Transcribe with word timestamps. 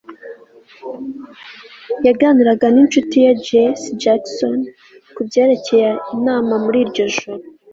yaganiraga 2.05 2.65
ninshuti 2.73 3.15
ye 3.23 3.31
jesse 3.47 3.87
jackson 4.03 4.57
kubyerekeye 5.15 5.89
inama 6.17 6.53
muri 6.63 6.77
iryo 6.85 7.05
joro 7.15 7.43